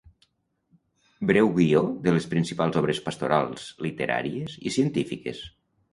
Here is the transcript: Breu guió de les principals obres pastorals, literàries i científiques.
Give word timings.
Breu 1.31 1.49
guió 1.59 1.83
de 2.07 2.15
les 2.15 2.27
principals 2.33 2.81
obres 2.83 3.03
pastorals, 3.09 3.67
literàries 3.89 4.57
i 4.71 4.75
científiques. 4.79 5.45